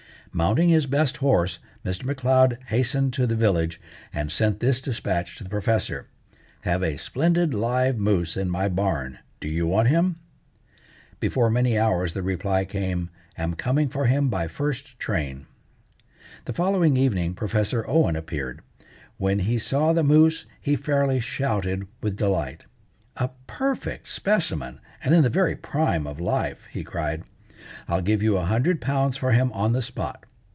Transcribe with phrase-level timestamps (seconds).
[0.33, 2.03] Mounting his best horse, Mr.
[2.05, 3.81] M'Leod hastened to the village,
[4.13, 6.07] and sent this despatch to the professor:
[6.61, 9.19] "Have a splendid live moose in my barn.
[9.41, 10.15] Do you want him?"
[11.19, 15.47] Before many hours the reply came: "Am coming for him by first train."
[16.45, 18.61] The following evening Professor Owen appeared.
[19.17, 22.63] When he saw the moose he fairly shouted with delight.
[23.17, 27.23] "A perfect specimen, and in the very prime of life," he cried.
[27.87, 30.25] "I'll give you a hundred pounds for him on the spot.